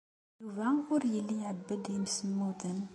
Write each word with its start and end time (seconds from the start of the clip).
Yuba 0.41 0.67
ur 0.93 1.01
yelli 1.13 1.35
iɛebbed 1.39 1.83
imsemmuden. 1.95 2.79